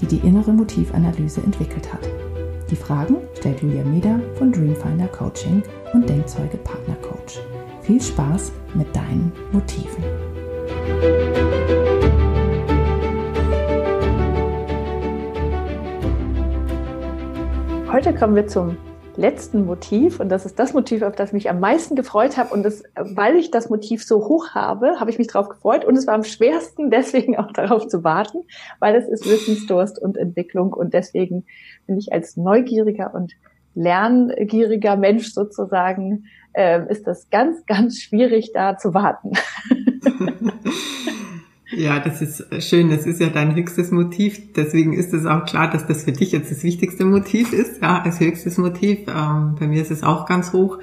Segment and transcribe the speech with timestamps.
[0.00, 2.08] die die innere Motivanalyse entwickelt hat.
[2.70, 7.38] Die Fragen stellt Julia Meder von Dreamfinder Coaching und Denkzeuge Partner Coach.
[7.82, 10.02] Viel Spaß mit deinen Motiven.
[17.90, 18.76] Heute kommen wir zum
[19.16, 22.52] letzten Motiv und das ist das Motiv, auf das ich mich am meisten gefreut habe
[22.52, 25.96] und das, weil ich das Motiv so hoch habe, habe ich mich darauf gefreut und
[25.96, 28.44] es war am schwersten deswegen auch darauf zu warten,
[28.78, 31.44] weil es ist Wissensdurst und Entwicklung und deswegen
[31.86, 33.32] bin ich als neugieriger und
[33.74, 39.32] lerngieriger Mensch sozusagen äh, ist das ganz, ganz schwierig da zu warten.
[41.76, 42.88] Ja, das ist schön.
[42.88, 44.54] Das ist ja dein höchstes Motiv.
[44.54, 47.82] Deswegen ist es auch klar, dass das für dich jetzt das wichtigste Motiv ist.
[47.82, 49.00] Ja, als höchstes Motiv.
[49.06, 50.78] Ähm, bei mir ist es auch ganz hoch.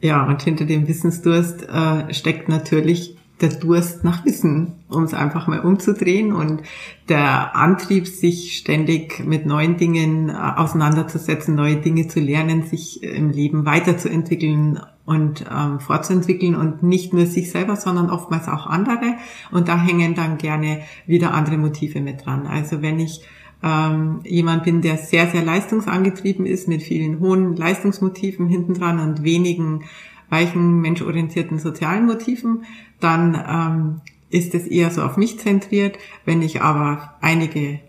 [0.00, 5.48] Ja, und hinter dem Wissensdurst äh, steckt natürlich der Durst nach Wissen, um es einfach
[5.48, 6.62] mal umzudrehen und
[7.10, 13.30] der Antrieb, sich ständig mit neuen Dingen äh, auseinanderzusetzen, neue Dinge zu lernen, sich im
[13.30, 19.16] Leben weiterzuentwickeln und ähm, fortzuentwickeln und nicht nur sich selber, sondern oftmals auch andere.
[19.50, 22.46] Und da hängen dann gerne wieder andere Motive mit dran.
[22.46, 23.22] Also wenn ich
[23.62, 29.22] ähm, jemand bin, der sehr, sehr leistungsangetrieben ist, mit vielen hohen Leistungsmotiven hinten dran und
[29.22, 29.84] wenigen
[30.28, 32.64] weichen, menschorientierten sozialen Motiven,
[33.00, 35.98] dann ähm, ist es eher so auf mich zentriert.
[36.24, 37.80] Wenn ich aber einige,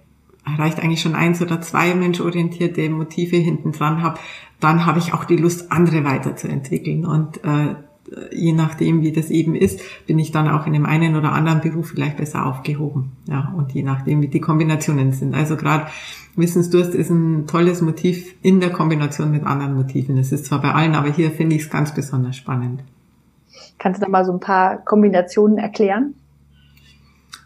[0.45, 4.19] reicht eigentlich schon eins oder zwei menschorientierte Motive hinten dran habe,
[4.63, 7.05] dann habe ich auch die Lust, andere weiterzuentwickeln.
[7.05, 7.75] Und äh,
[8.31, 11.61] je nachdem, wie das eben ist, bin ich dann auch in dem einen oder anderen
[11.61, 13.11] Beruf vielleicht besser aufgehoben.
[13.27, 15.35] Ja, und je nachdem, wie die Kombinationen sind.
[15.35, 15.87] Also gerade
[16.35, 20.15] Wissensdurst ist ein tolles Motiv in der Kombination mit anderen Motiven.
[20.15, 22.83] Das ist zwar bei allen, aber hier finde ich es ganz besonders spannend.
[23.77, 26.15] Kannst du da mal so ein paar Kombinationen erklären?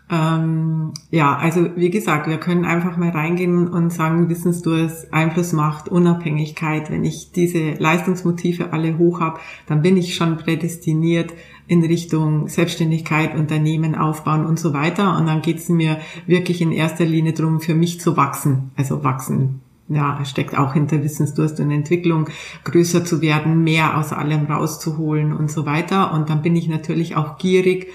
[0.10, 6.90] Ähm, ja, also wie gesagt, wir können einfach mal reingehen und sagen, Wissensdurst, Einflussmacht, Unabhängigkeit.
[6.90, 11.34] Wenn ich diese Leistungsmotive alle hoch habe, dann bin ich schon prädestiniert
[11.68, 15.18] in Richtung Selbstständigkeit, Unternehmen aufbauen und so weiter.
[15.18, 18.72] Und dann geht es mir wirklich in erster Linie darum, für mich zu wachsen.
[18.78, 22.28] Also wachsen ja, steckt auch hinter Wissensdurst und Entwicklung,
[22.64, 26.14] größer zu werden, mehr aus allem rauszuholen und so weiter.
[26.14, 27.88] Und dann bin ich natürlich auch gierig,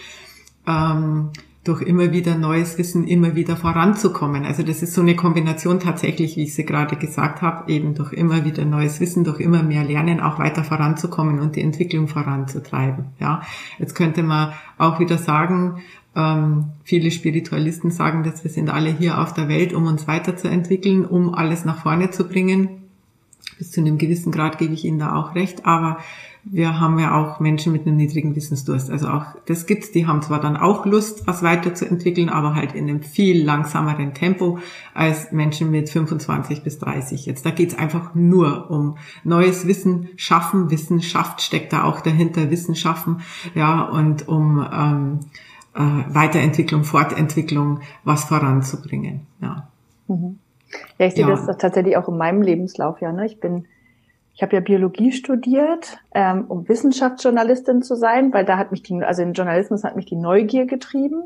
[0.66, 1.30] ähm,
[1.64, 4.44] durch immer wieder neues Wissen immer wieder voranzukommen.
[4.44, 8.12] Also das ist so eine Kombination tatsächlich, wie ich sie gerade gesagt habe, eben durch
[8.12, 13.06] immer wieder neues Wissen, durch immer mehr Lernen auch weiter voranzukommen und die Entwicklung voranzutreiben.
[13.20, 13.42] Ja,
[13.78, 15.82] jetzt könnte man auch wieder sagen,
[16.16, 21.04] ähm, viele Spiritualisten sagen, dass wir sind alle hier auf der Welt, um uns weiterzuentwickeln,
[21.04, 22.82] um alles nach vorne zu bringen.
[23.58, 25.98] Bis zu einem gewissen Grad gebe ich Ihnen da auch recht, aber
[26.44, 28.90] wir haben ja auch Menschen mit einem niedrigen Wissensdurst.
[28.90, 29.92] Also auch das gibt's.
[29.92, 34.58] Die haben zwar dann auch Lust, was weiterzuentwickeln, aber halt in einem viel langsameren Tempo
[34.92, 37.26] als Menschen mit 25 bis 30.
[37.26, 40.70] Jetzt da geht's einfach nur um neues Wissen schaffen.
[40.70, 42.50] Wissenschaft steckt da auch dahinter.
[42.50, 43.20] Wissen schaffen,
[43.54, 45.20] ja und um ähm,
[45.74, 49.26] äh, Weiterentwicklung, Fortentwicklung, was voranzubringen.
[49.40, 49.68] Ja.
[50.08, 50.38] Mhm.
[50.98, 51.30] Ja, ich sehe ja.
[51.30, 53.12] das tatsächlich auch in meinem Lebenslauf, ja.
[53.12, 53.26] Ne?
[53.26, 53.66] Ich bin
[54.34, 59.02] ich habe ja Biologie studiert, ähm, um Wissenschaftsjournalistin zu sein, weil da hat mich die,
[59.02, 61.24] also im Journalismus hat mich die Neugier getrieben.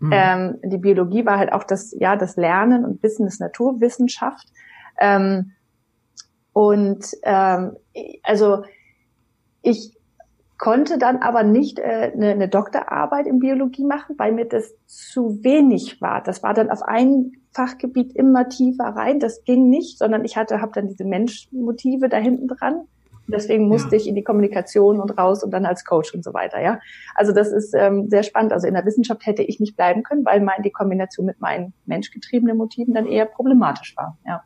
[0.00, 0.12] Mhm.
[0.12, 4.48] Ähm, die Biologie war halt auch das, ja, das Lernen und Wissen ist Naturwissenschaft.
[5.00, 5.52] Ähm,
[6.52, 7.76] und ähm,
[8.24, 8.64] also
[9.62, 9.96] ich
[10.56, 15.44] konnte dann aber nicht äh, eine, eine Doktorarbeit in Biologie machen, weil mir das zu
[15.44, 16.22] wenig war.
[16.22, 19.20] Das war dann auf ein Fachgebiet immer tiefer rein.
[19.20, 22.82] Das ging nicht, sondern ich hatte, habe dann diese Menschmotive da hinten dran.
[23.28, 24.00] Deswegen musste ja.
[24.00, 26.60] ich in die Kommunikation und raus und dann als Coach und so weiter.
[26.60, 26.80] Ja,
[27.14, 28.52] also das ist ähm, sehr spannend.
[28.52, 31.74] Also in der Wissenschaft hätte ich nicht bleiben können, weil mein, die Kombination mit meinen
[31.84, 34.16] menschgetriebenen Motiven dann eher problematisch war.
[34.26, 34.42] Ja.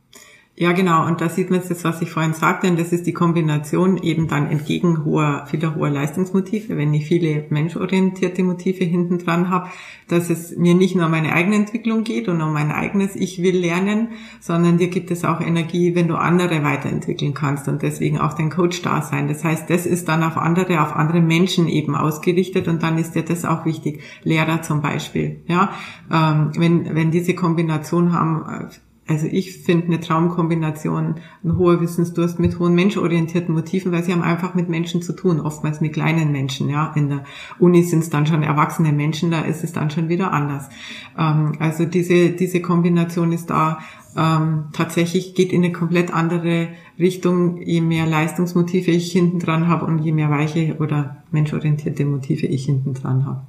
[0.54, 1.06] Ja, genau.
[1.06, 4.28] Und da sieht man jetzt was ich vorhin sagte, und das ist die Kombination eben
[4.28, 9.70] dann entgegen hoher, vieler hoher Leistungsmotive, wenn ich viele menschorientierte Motive hinten dran habe,
[10.08, 13.42] dass es mir nicht nur um meine eigene Entwicklung geht und um mein eigenes Ich
[13.42, 14.08] will lernen,
[14.40, 18.50] sondern dir gibt es auch Energie, wenn du andere weiterentwickeln kannst und deswegen auch dein
[18.50, 19.28] Coach da sein.
[19.28, 23.14] Das heißt, das ist dann auf andere, auf andere Menschen eben ausgerichtet und dann ist
[23.14, 24.02] dir das auch wichtig.
[24.22, 25.72] Lehrer zum Beispiel, ja.
[26.12, 28.68] Ähm, wenn, wenn diese Kombination haben,
[29.12, 34.22] Also ich finde eine Traumkombination, ein hoher Wissensdurst mit hohen menschorientierten Motiven, weil sie haben
[34.22, 36.70] einfach mit Menschen zu tun, oftmals mit kleinen Menschen.
[36.70, 37.24] Ja, in der
[37.58, 40.70] Uni sind es dann schon erwachsene Menschen, da ist es dann schon wieder anders.
[41.18, 43.80] Ähm, also diese diese Kombination ist da
[44.16, 46.68] ähm, tatsächlich geht in eine komplett andere
[46.98, 52.46] Richtung, je mehr Leistungsmotive ich hinten dran habe und je mehr weiche oder menschorientierte Motive
[52.46, 53.42] ich hinten dran habe.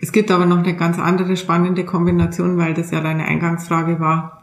[0.00, 4.39] Es gibt aber noch eine ganz andere spannende Kombination, weil das ja deine Eingangsfrage war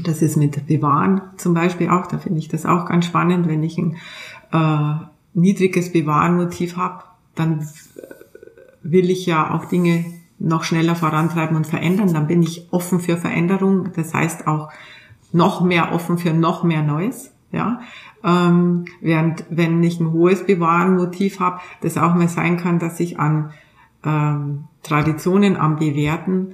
[0.00, 3.62] das ist mit Bewahren zum Beispiel auch, da finde ich das auch ganz spannend, wenn
[3.62, 3.96] ich ein
[4.52, 5.04] äh,
[5.34, 7.04] niedriges Bewahrenmotiv habe,
[7.34, 7.66] dann
[8.82, 10.04] will ich ja auch Dinge
[10.38, 14.70] noch schneller vorantreiben und verändern, dann bin ich offen für Veränderung, das heißt auch
[15.32, 17.80] noch mehr offen für noch mehr Neues, ja.
[18.24, 23.18] Ähm, während wenn ich ein hohes Bewahrenmotiv habe, das auch mal sein kann, dass ich
[23.18, 23.50] an
[24.04, 26.52] ähm, Traditionen, am Bewerten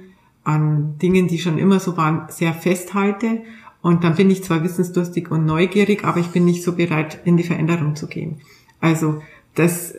[0.49, 3.43] an Dingen, die schon immer so waren, sehr festhalte.
[3.81, 7.37] Und dann bin ich zwar wissensdurstig und neugierig, aber ich bin nicht so bereit, in
[7.37, 8.41] die Veränderung zu gehen.
[8.81, 9.21] Also
[9.53, 9.93] das,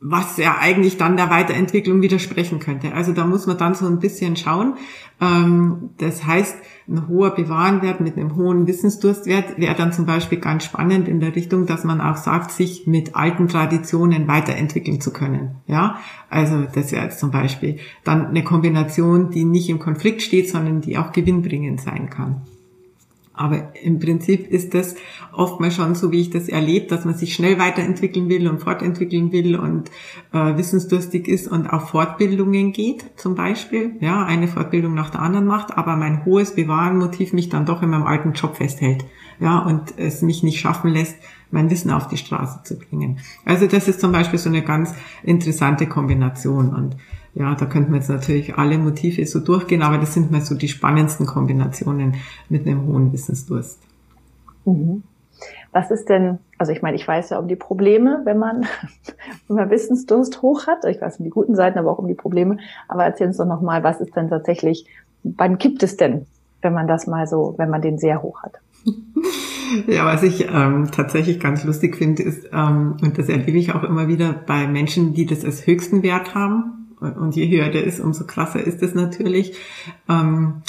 [0.00, 2.94] was ja eigentlich dann der Weiterentwicklung widersprechen könnte.
[2.94, 4.74] Also da muss man dann so ein bisschen schauen.
[5.20, 6.56] Ähm, das heißt,
[6.88, 11.36] ein hoher Bewahrenwert mit einem hohen Wissensdurstwert wäre dann zum Beispiel ganz spannend in der
[11.36, 15.56] Richtung, dass man auch sagt, sich mit alten Traditionen weiterentwickeln zu können.
[15.66, 15.98] Ja,
[16.30, 20.80] also das wäre jetzt zum Beispiel dann eine Kombination, die nicht im Konflikt steht, sondern
[20.80, 22.40] die auch gewinnbringend sein kann.
[23.40, 24.96] Aber im Prinzip ist das
[25.32, 29.32] oftmals schon so, wie ich das erlebe, dass man sich schnell weiterentwickeln will und fortentwickeln
[29.32, 29.90] will und
[30.34, 33.96] äh, wissensdurstig ist und auf Fortbildungen geht, zum Beispiel.
[34.00, 37.88] Ja, eine Fortbildung nach der anderen macht, aber mein hohes Bewahrenmotiv mich dann doch in
[37.88, 39.06] meinem alten Job festhält.
[39.40, 41.16] Ja, und es mich nicht schaffen lässt,
[41.50, 43.20] mein Wissen auf die Straße zu bringen.
[43.46, 44.92] Also das ist zum Beispiel so eine ganz
[45.22, 46.96] interessante Kombination und
[47.40, 50.54] ja, da könnten wir jetzt natürlich alle Motive so durchgehen, aber das sind mal so
[50.54, 52.16] die spannendsten Kombinationen
[52.50, 53.80] mit einem hohen Wissensdurst.
[54.66, 55.02] Mhm.
[55.72, 58.66] Was ist denn, also ich meine, ich weiß ja um die Probleme, wenn man,
[59.48, 60.84] wenn man Wissensdurst hoch hat.
[60.84, 62.58] Ich weiß um die guten Seiten, aber auch um die Probleme.
[62.88, 64.86] Aber erzähl uns doch nochmal, was ist denn tatsächlich,
[65.22, 66.26] wann gibt es denn,
[66.60, 68.52] wenn man das mal so, wenn man den sehr hoch hat?
[69.86, 73.84] Ja, was ich ähm, tatsächlich ganz lustig finde, ist, ähm, und das erlebe ich auch
[73.84, 78.00] immer wieder bei Menschen, die das als höchsten Wert haben, und je höher der ist,
[78.00, 79.54] umso krasser ist es natürlich.
[80.08, 80.62] Ähm,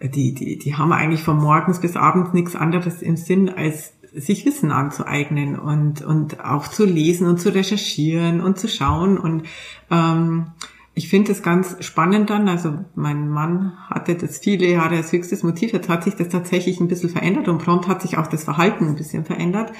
[0.00, 4.46] die, die, die haben eigentlich von morgens bis abends nichts anderes im Sinn, als sich
[4.46, 9.18] Wissen anzueignen und, und auch zu lesen und zu recherchieren und zu schauen.
[9.18, 9.44] Und
[9.90, 10.48] ähm,
[10.94, 15.42] ich finde es ganz spannend dann, also mein Mann hatte das viele Jahre als höchstes
[15.42, 18.44] Motiv, jetzt hat sich das tatsächlich ein bisschen verändert und prompt hat sich auch das
[18.44, 19.72] Verhalten ein bisschen verändert.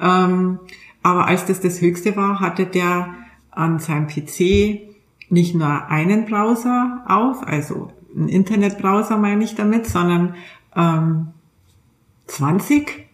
[0.00, 0.58] Ähm,
[1.02, 3.08] aber als das das Höchste war, hatte der
[3.50, 4.91] an seinem PC
[5.32, 10.34] nicht nur einen Browser auf, also einen Internetbrowser meine ich damit, sondern
[10.76, 11.28] ähm,
[12.26, 13.08] 20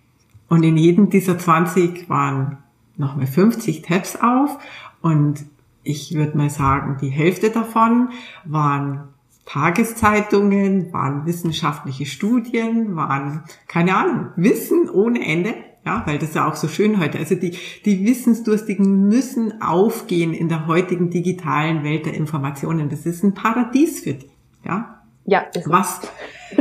[0.48, 2.58] und in jedem dieser 20 waren
[2.96, 4.58] nochmal 50 Tabs auf
[5.00, 5.44] und
[5.84, 8.10] ich würde mal sagen, die Hälfte davon
[8.44, 9.04] waren
[9.46, 15.54] Tageszeitungen, waren wissenschaftliche Studien, waren, keine Ahnung, Wissen ohne Ende.
[15.84, 17.18] Ja, weil das ist ja auch so schön heute.
[17.18, 22.88] Also die, die Wissensdurstigen müssen aufgehen in der heutigen digitalen Welt der Informationen.
[22.88, 24.30] Das ist ein Paradies für die.
[24.64, 25.02] Ja.
[25.24, 25.40] Ja.
[25.40, 26.00] Ist was,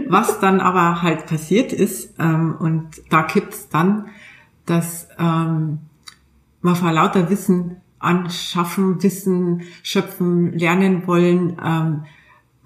[0.07, 4.07] was dann aber halt passiert ist, ähm, und da kippt's dann,
[4.65, 5.79] dass ähm,
[6.61, 12.03] man vor lauter Wissen anschaffen, Wissen schöpfen, lernen wollen, ähm,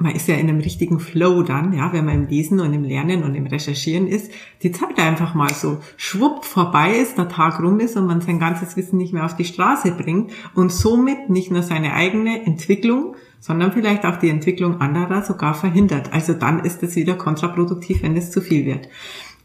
[0.01, 2.83] man ist ja in einem richtigen Flow dann, ja, wenn man im Lesen und im
[2.83, 4.31] Lernen und im Recherchieren ist,
[4.63, 8.39] die Zeit einfach mal so schwupp vorbei ist, der Tag rum ist und man sein
[8.39, 13.15] ganzes Wissen nicht mehr auf die Straße bringt und somit nicht nur seine eigene Entwicklung,
[13.39, 16.13] sondern vielleicht auch die Entwicklung anderer sogar verhindert.
[16.13, 18.89] Also dann ist es wieder kontraproduktiv, wenn es zu viel wird.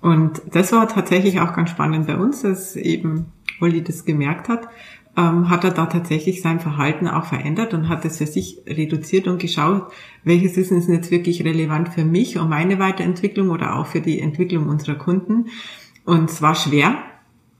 [0.00, 3.26] Und das war tatsächlich auch ganz spannend bei uns, dass eben
[3.60, 4.68] Olli das gemerkt hat
[5.16, 9.26] ähm, hat er da tatsächlich sein Verhalten auch verändert und hat es für sich reduziert
[9.26, 9.90] und geschaut,
[10.24, 14.20] welches Wissen ist jetzt wirklich relevant für mich und meine Weiterentwicklung oder auch für die
[14.20, 15.46] Entwicklung unserer Kunden.
[16.04, 16.98] Und es war schwer,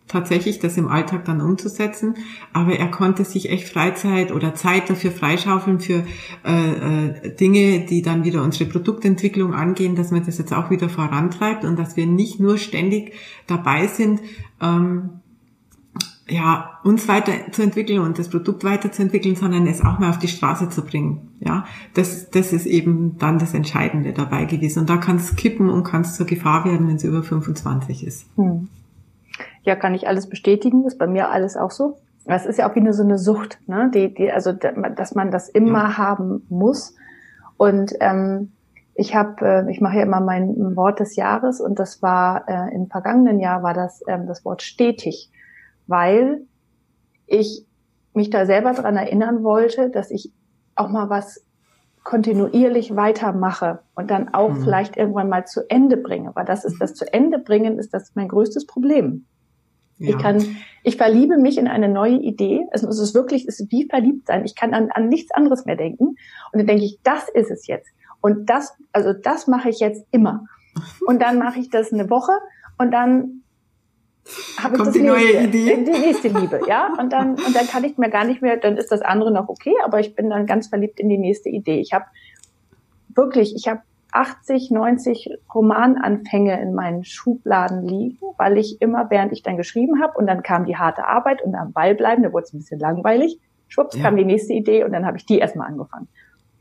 [0.08, 2.14] tatsächlich das im Alltag dann umzusetzen,
[2.52, 6.04] aber er konnte sich echt Freizeit oder Zeit dafür freischaufeln für
[6.44, 10.88] äh, äh, Dinge, die dann wieder unsere Produktentwicklung angehen, dass man das jetzt auch wieder
[10.88, 13.14] vorantreibt und dass wir nicht nur ständig
[13.46, 14.20] dabei sind,
[14.62, 15.20] ähm,
[16.28, 20.85] ja, uns weiterzuentwickeln und das Produkt weiterzuentwickeln, sondern es auch mal auf die Straße zu
[20.85, 21.37] bringen.
[21.40, 21.64] Ja,
[21.95, 24.80] das, das ist eben dann das Entscheidende dabei gewesen.
[24.80, 28.06] Und da kann es kippen und kann es zur Gefahr werden, wenn es über 25
[28.06, 28.26] ist.
[28.37, 28.68] Hm.
[29.62, 30.85] Ja, kann ich alles bestätigen.
[30.85, 31.97] ist bei mir alles auch so.
[32.25, 33.90] Das ist ja auch wie eine, so eine Sucht, ne?
[33.95, 35.99] Die, die, also, dass man das immer ja.
[35.99, 36.97] haben muss.
[37.56, 38.50] Und ähm,
[38.95, 42.75] ich habe, äh, ich mache ja immer mein Wort des Jahres und das war äh,
[42.75, 45.30] im vergangenen Jahr war das ähm, das Wort stetig,
[45.87, 46.43] weil
[47.26, 47.64] ich
[48.14, 50.33] mich da selber dran erinnern wollte, dass ich
[50.75, 51.45] auch mal was
[52.02, 54.62] kontinuierlich weitermache und dann auch mhm.
[54.62, 58.12] vielleicht irgendwann mal zu Ende bringe, weil das ist das zu Ende bringen ist das
[58.14, 59.26] mein größtes Problem.
[59.99, 60.11] Ja.
[60.11, 62.66] Ich kann, ich verliebe mich in eine neue Idee.
[62.71, 64.45] Also es ist wirklich, es ist wie verliebt sein.
[64.45, 66.09] Ich kann an, an nichts anderes mehr denken.
[66.09, 66.19] Und
[66.52, 67.88] dann denke ich, das ist es jetzt.
[68.21, 70.45] Und das, also das mache ich jetzt immer.
[71.07, 72.33] Und dann mache ich das eine Woche
[72.76, 73.43] und dann
[74.62, 75.85] habe ich das die nächste, neue Idee.
[75.85, 76.92] die nächste Liebe, ja.
[76.99, 79.49] Und dann und dann kann ich mir gar nicht mehr, dann ist das andere noch
[79.49, 81.80] okay, aber ich bin dann ganz verliebt in die nächste Idee.
[81.80, 82.06] Ich habe
[83.14, 83.80] wirklich, ich habe
[84.12, 90.16] 80, 90 Romananfänge in meinen Schubladen liegen, weil ich immer, während ich dann geschrieben habe,
[90.18, 92.80] und dann kam die harte Arbeit und am Ball bleiben, da wurde es ein bisschen
[92.80, 93.38] langweilig.
[93.68, 94.02] Schwupps, ja.
[94.02, 96.09] kam die nächste Idee und dann habe ich die erstmal angefangen.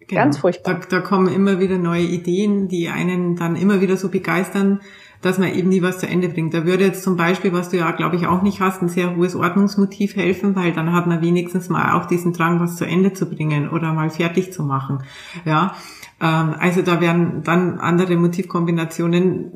[0.07, 0.22] Genau.
[0.22, 0.81] Ganz furchtbar.
[0.89, 4.81] Da, da kommen immer wieder neue Ideen, die einen dann immer wieder so begeistern,
[5.25, 6.53] dass man eben nie was zu Ende bringt.
[6.53, 9.15] Da würde jetzt zum Beispiel, was du ja, glaube ich, auch nicht hast, ein sehr
[9.15, 13.12] hohes Ordnungsmotiv helfen, weil dann hat man wenigstens mal auch diesen Drang, was zu Ende
[13.12, 15.00] zu bringen oder mal fertig zu machen.
[15.44, 15.74] Ja,
[16.22, 19.51] ähm, also da wären dann andere Motivkombinationen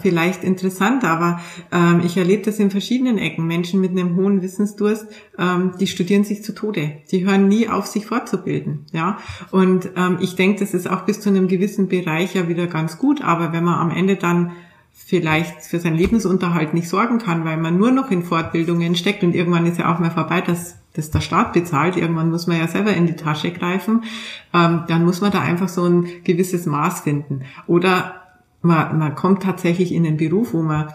[0.00, 1.40] vielleicht interessant, aber
[1.72, 3.46] ähm, ich erlebe das in verschiedenen Ecken.
[3.46, 6.92] Menschen mit einem hohen Wissensdurst, ähm, die studieren sich zu Tode.
[7.10, 8.86] Die hören nie auf, sich fortzubilden.
[8.92, 9.18] Ja,
[9.50, 12.98] und ähm, ich denke, das ist auch bis zu einem gewissen Bereich ja wieder ganz
[12.98, 13.22] gut.
[13.22, 14.52] Aber wenn man am Ende dann
[15.06, 19.36] vielleicht für seinen Lebensunterhalt nicht sorgen kann, weil man nur noch in Fortbildungen steckt und
[19.36, 22.66] irgendwann ist ja auch mal vorbei, dass das der Staat bezahlt, irgendwann muss man ja
[22.66, 24.02] selber in die Tasche greifen,
[24.52, 27.42] ähm, dann muss man da einfach so ein gewisses Maß finden.
[27.68, 28.22] Oder
[28.62, 30.92] man, man kommt tatsächlich in den Beruf, wo man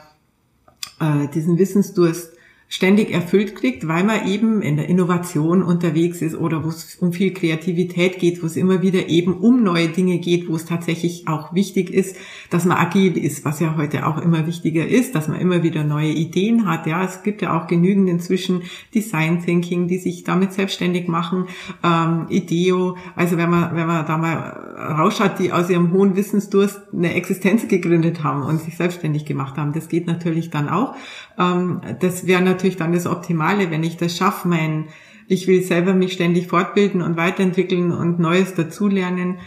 [1.00, 2.34] äh, diesen Wissensdurst
[2.72, 7.12] ständig erfüllt kriegt, weil man eben in der Innovation unterwegs ist oder wo es um
[7.12, 11.28] viel Kreativität geht, wo es immer wieder eben um neue Dinge geht, wo es tatsächlich
[11.28, 12.16] auch wichtig ist,
[12.50, 15.84] dass man agil ist, was ja heute auch immer wichtiger ist, dass man immer wieder
[15.84, 16.88] neue Ideen hat.
[16.88, 18.62] Ja, es gibt ja auch genügend inzwischen
[18.96, 21.48] Design Thinking, die sich damit selbstständig machen,
[21.84, 22.96] ähm, Ideo.
[23.18, 27.68] Also wenn man wenn man da mal rausschaut, die aus ihrem hohen Wissensdurst eine Existenz
[27.68, 30.96] gegründet haben und sich selbstständig gemacht haben, das geht natürlich dann auch.
[31.42, 34.86] Ähm, das wäre natürlich dann das Optimale, wenn ich das schaffe, mein,
[35.28, 39.38] ich will selber mich ständig fortbilden und weiterentwickeln und Neues dazulernen,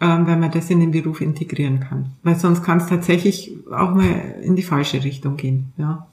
[0.00, 2.12] ähm, wenn man das in den Beruf integrieren kann.
[2.22, 6.06] Weil sonst kann es tatsächlich auch mal in die falsche Richtung gehen, ja.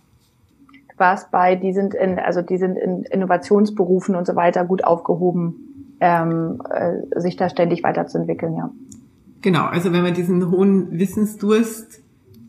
[0.97, 5.95] Was bei, die sind in, also die sind in Innovationsberufen und so weiter gut aufgehoben,
[5.99, 8.69] ähm, äh, sich da ständig weiterzuentwickeln, ja.
[9.41, 12.00] Genau, also wenn man diesen hohen Wissensdurst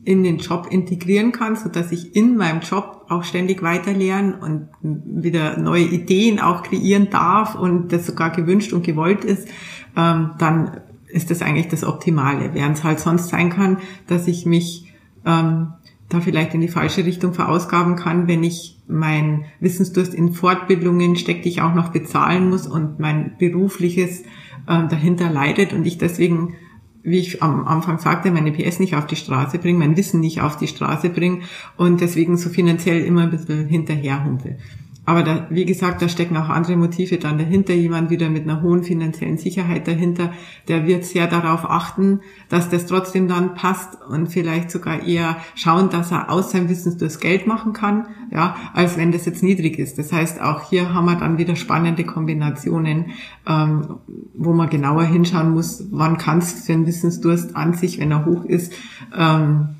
[0.04, 4.34] in den Job integrieren kann, so dass ich in meinem Job auch ständig weiter lernen
[4.34, 9.48] und wieder neue Ideen auch kreieren darf und das sogar gewünscht und gewollt ist,
[9.96, 12.54] ähm, dann ist das eigentlich das Optimale.
[12.54, 14.92] Während es halt sonst sein kann, dass ich mich
[15.24, 15.68] ähm,
[16.08, 21.42] da vielleicht in die falsche Richtung verausgaben kann, wenn ich mein Wissensdurst in Fortbildungen stecke,
[21.42, 24.22] die ich auch noch bezahlen muss und mein berufliches
[24.68, 26.54] ähm, dahinter leidet und ich deswegen
[27.02, 30.40] wie ich am Anfang sagte, meine PS nicht auf die Straße bringen, mein Wissen nicht
[30.40, 31.42] auf die Straße bringen
[31.76, 34.58] und deswegen so finanziell immer ein bisschen hinterherhumpel.
[35.04, 37.74] Aber da, wie gesagt, da stecken auch andere Motive dann dahinter.
[37.74, 40.32] Jemand wieder mit einer hohen finanziellen Sicherheit dahinter,
[40.68, 45.90] der wird sehr darauf achten, dass das trotzdem dann passt und vielleicht sogar eher schauen,
[45.90, 49.76] dass er aus seinem Wissen das Geld machen kann, ja, als wenn das jetzt niedrig
[49.80, 49.98] ist.
[49.98, 53.06] Das heißt, auch hier haben wir dann wieder spannende Kombinationen,
[53.48, 53.96] ähm,
[54.34, 58.24] wo man genauer hinschauen muss, wann kann es für einen Wissensdurst an sich, wenn er
[58.24, 58.72] hoch ist,
[59.16, 59.70] ähm,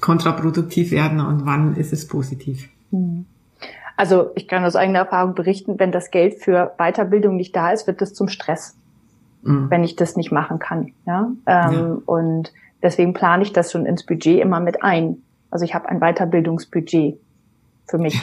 [0.00, 2.68] kontraproduktiv werden und wann ist es positiv.
[2.90, 3.24] Mhm.
[3.98, 7.88] Also ich kann aus eigener Erfahrung berichten, wenn das Geld für Weiterbildung nicht da ist,
[7.88, 8.76] wird es zum Stress,
[9.42, 9.68] mhm.
[9.70, 10.92] wenn ich das nicht machen kann.
[11.04, 11.32] Ja?
[11.46, 11.98] Ähm, ja.
[12.06, 15.16] Und deswegen plane ich das schon ins Budget immer mit ein.
[15.50, 17.18] Also ich habe ein Weiterbildungsbudget
[17.88, 18.22] für mich.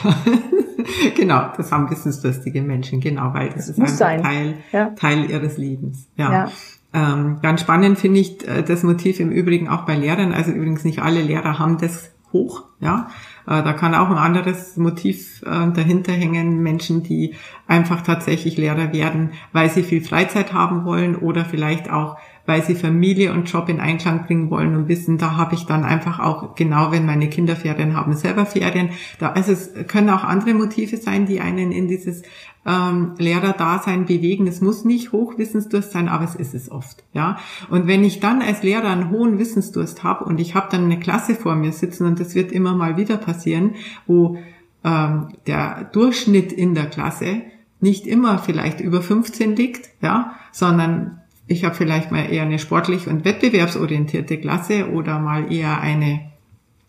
[1.14, 4.22] genau, das haben wissensdurstige Menschen, genau, weil das, das ist sein.
[4.22, 4.86] Teil, ja.
[4.96, 6.08] Teil ihres Lebens.
[6.16, 6.32] Ja.
[6.32, 6.50] ja.
[6.94, 10.32] Ähm, ganz spannend finde ich äh, das Motiv im Übrigen auch bei Lehrern.
[10.32, 13.10] Also übrigens nicht alle Lehrer haben das hoch, ja.
[13.46, 16.62] Äh, da kann auch ein anderes Motiv äh, dahinter hängen.
[16.62, 17.34] Menschen, die
[17.66, 22.74] einfach tatsächlich Lehrer werden, weil sie viel Freizeit haben wollen oder vielleicht auch weil sie
[22.74, 26.54] Familie und Job in Einklang bringen wollen und wissen, da habe ich dann einfach auch,
[26.54, 28.90] genau wenn meine Kinder Ferien haben, selber Ferien.
[29.18, 32.22] Da, also es können auch andere Motive sein, die einen in dieses
[32.64, 34.46] ähm, Lehrerdasein bewegen.
[34.46, 37.04] Es muss nicht Hochwissensdurst sein, aber es ist es oft.
[37.12, 37.38] Ja.
[37.70, 40.98] Und wenn ich dann als Lehrer einen hohen Wissensdurst habe und ich habe dann eine
[40.98, 43.74] Klasse vor mir sitzen und das wird immer mal wieder passieren,
[44.06, 44.38] wo
[44.84, 47.42] ähm, der Durchschnitt in der Klasse
[47.80, 53.06] nicht immer vielleicht über 15 liegt, ja, sondern ich habe vielleicht mal eher eine sportlich
[53.06, 56.32] und wettbewerbsorientierte Klasse oder mal eher eine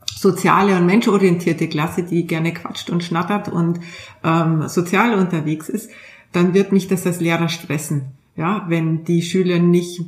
[0.06, 3.80] soziale und menschorientierte Klasse, die gerne quatscht und schnattert und
[4.24, 5.92] ähm, sozial unterwegs ist,
[6.32, 8.06] dann wird mich das als Lehrer stressen.
[8.36, 10.02] Ja, wenn die Schüler nicht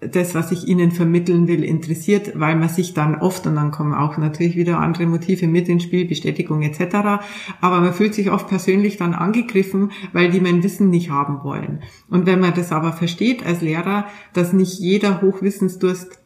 [0.00, 3.94] das, was ich ihnen vermitteln will, interessiert, weil man sich dann oft, und dann kommen
[3.94, 7.20] auch natürlich wieder andere Motive mit ins Spiel, Bestätigung etc.,
[7.60, 11.82] aber man fühlt sich oft persönlich dann angegriffen, weil die mein Wissen nicht haben wollen.
[12.08, 16.19] Und wenn man das aber versteht als Lehrer, dass nicht jeder Hochwissensdurst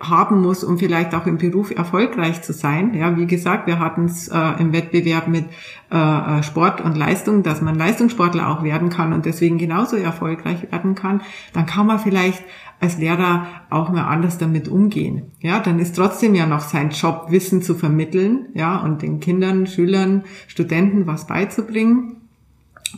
[0.00, 2.94] haben muss, um vielleicht auch im Beruf erfolgreich zu sein.
[2.94, 5.46] Ja, wie gesagt, wir hatten es äh, im Wettbewerb mit
[5.90, 10.70] äh, äh, Sport und Leistung, dass man Leistungssportler auch werden kann und deswegen genauso erfolgreich
[10.70, 11.22] werden kann.
[11.52, 12.44] Dann kann man vielleicht
[12.80, 15.32] als Lehrer auch mal anders damit umgehen.
[15.40, 19.66] Ja, dann ist trotzdem ja noch sein Job, Wissen zu vermitteln, ja, und den Kindern,
[19.66, 22.13] Schülern, Studenten was beizubringen.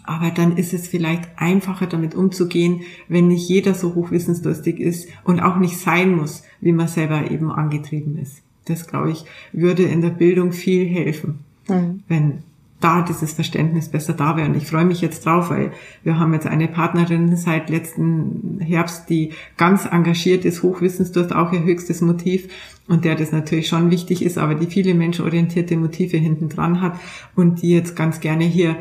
[0.04, 5.40] Aber dann ist es vielleicht einfacher damit umzugehen, wenn nicht jeder so hochwissensdurstig ist und
[5.40, 8.42] auch nicht sein muss, wie man selber eben angetrieben ist.
[8.66, 12.02] Das, glaube ich, würde in der Bildung viel helfen, mhm.
[12.08, 12.42] wenn
[12.80, 14.48] da dieses Verständnis besser da wäre.
[14.48, 19.08] Und ich freue mich jetzt drauf, weil wir haben jetzt eine Partnerin seit letzten Herbst,
[19.08, 22.48] die ganz engagiert ist, Hochwissensdurst auch ihr höchstes Motiv
[22.86, 27.00] und der das natürlich schon wichtig ist, aber die viele menschenorientierte Motive hinten dran hat
[27.34, 28.76] und die jetzt ganz gerne hier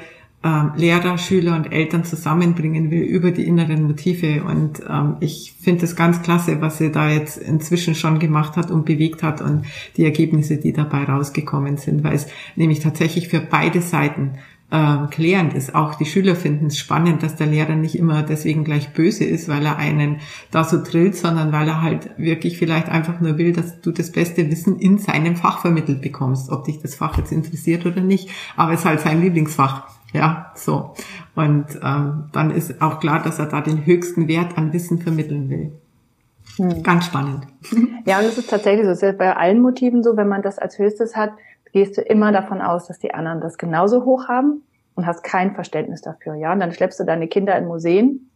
[0.46, 4.44] ähm, Lehrer, Schüler und Eltern zusammenbringen will über die inneren Motive.
[4.44, 8.70] Und ähm, ich finde es ganz klasse, was sie da jetzt inzwischen schon gemacht hat
[8.70, 9.66] und bewegt hat und
[9.98, 14.34] die Ergebnisse, die dabei rausgekommen sind, weil es nämlich tatsächlich für beide Seiten
[14.70, 15.74] äh, klärend ist.
[15.74, 19.48] Auch die Schüler finden es spannend, dass der Lehrer nicht immer deswegen gleich böse ist,
[19.48, 20.18] weil er einen
[20.52, 24.12] da so drillt, sondern weil er halt wirklich vielleicht einfach nur will, dass du das
[24.12, 28.30] beste Wissen in seinem Fach vermittelt bekommst, ob dich das Fach jetzt interessiert oder nicht.
[28.56, 29.96] Aber es ist halt sein Lieblingsfach.
[30.16, 30.94] Ja, so.
[31.36, 35.50] Und ähm, dann ist auch klar, dass er da den höchsten Wert an Wissen vermitteln
[35.50, 35.74] will.
[36.56, 36.84] Hm.
[36.84, 37.48] Ganz spannend.
[38.06, 40.58] Ja, und es ist tatsächlich so, es ist bei allen Motiven so, wenn man das
[40.58, 41.32] als höchstes hat,
[41.74, 44.64] gehst du immer davon aus, dass die anderen das genauso hoch haben
[44.96, 46.36] und hast kein Verständnis dafür.
[46.36, 48.32] Ja, und dann schleppst du deine Kinder in Museen,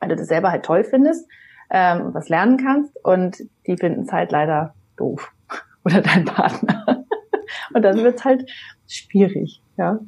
[0.00, 1.26] weil du das selber halt toll findest
[1.70, 5.32] ähm, und was lernen kannst und die finden es halt leider doof.
[5.84, 7.06] Oder dein Partner.
[7.72, 8.50] und dann wird's halt
[8.86, 9.62] schwierig.
[9.78, 10.00] Ja.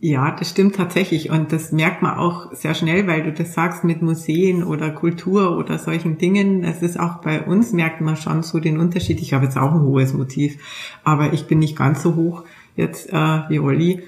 [0.00, 1.30] Ja, das stimmt tatsächlich.
[1.30, 5.58] Und das merkt man auch sehr schnell, weil du das sagst mit Museen oder Kultur
[5.58, 6.62] oder solchen Dingen.
[6.62, 9.20] Es ist auch bei uns, merkt man schon so den Unterschied.
[9.20, 10.56] Ich habe jetzt auch ein hohes Motiv,
[11.02, 12.44] aber ich bin nicht ganz so hoch
[12.76, 14.02] jetzt äh, wie Olli.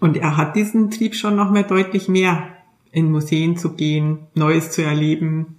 [0.00, 2.42] Und er hat diesen Trieb schon noch mal deutlich mehr,
[2.90, 5.56] in Museen zu gehen, Neues zu erleben,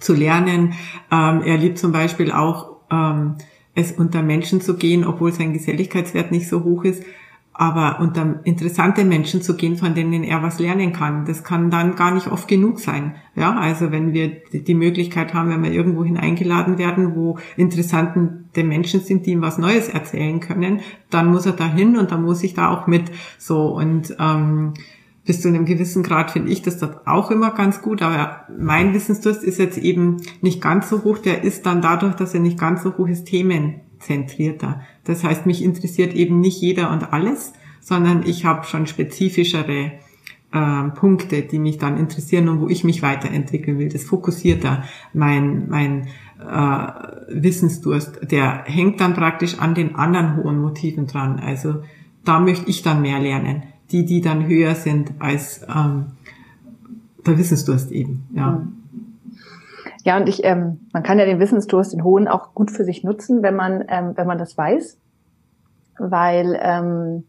[0.00, 0.72] zu lernen.
[1.12, 3.36] Ähm, er liebt zum Beispiel auch, ähm,
[3.76, 7.04] es unter Menschen zu gehen, obwohl sein Geselligkeitswert nicht so hoch ist
[7.58, 11.24] aber unter interessante Menschen zu gehen, von denen er was lernen kann.
[11.24, 13.14] Das kann dann gar nicht oft genug sein.
[13.34, 19.00] Ja, also wenn wir die Möglichkeit haben, wenn wir irgendwo hineingeladen werden, wo interessante Menschen
[19.00, 22.42] sind, die ihm was Neues erzählen können, dann muss er da hin und dann muss
[22.42, 23.10] ich da auch mit.
[23.38, 24.74] So und ähm,
[25.24, 28.92] bis zu einem gewissen Grad finde ich das dort auch immer ganz gut, aber mein
[28.92, 31.18] Wissensdurst ist jetzt eben nicht ganz so hoch.
[31.18, 34.80] Der ist dann dadurch, dass er nicht ganz so hoch ist, Themen zentrierter.
[35.04, 39.92] Das heißt, mich interessiert eben nicht jeder und alles, sondern ich habe schon spezifischere
[40.52, 43.88] äh, Punkte, die mich dann interessieren und wo ich mich weiterentwickeln will.
[43.88, 46.08] Das fokussierter mein, mein
[46.40, 46.88] äh,
[47.28, 48.30] Wissensdurst.
[48.30, 51.38] Der hängt dann praktisch an den anderen hohen Motiven dran.
[51.38, 51.82] Also
[52.24, 53.62] da möchte ich dann mehr lernen.
[53.92, 56.06] Die, die dann höher sind als ähm,
[57.24, 58.26] der Wissensdurst eben.
[58.34, 58.50] Ja.
[58.50, 58.75] Mhm.
[60.06, 63.02] Ja, und ich, ähm, man kann ja den Wissensdurst, den hohen, auch gut für sich
[63.02, 65.00] nutzen, wenn man, ähm, wenn man das weiß.
[65.98, 67.26] Weil, ähm,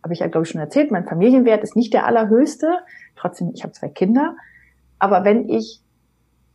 [0.00, 2.68] habe ich ja, glaube ich, schon erzählt, mein Familienwert ist nicht der allerhöchste.
[3.16, 4.36] Trotzdem, ich habe zwei Kinder.
[5.00, 5.80] Aber wenn ich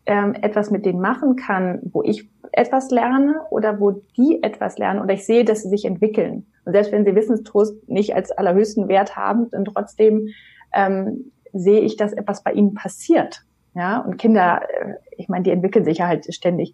[0.05, 5.01] ähm, etwas mit denen machen kann, wo ich etwas lerne oder wo die etwas lernen
[5.01, 6.45] oder ich sehe, dass sie sich entwickeln.
[6.63, 10.29] Und selbst wenn sie Wissenstrost nicht als allerhöchsten Wert haben, dann trotzdem
[10.73, 13.44] ähm, sehe ich, dass etwas bei ihnen passiert.
[13.75, 16.73] Ja, und Kinder, äh, ich meine, die entwickeln sich ja halt ständig.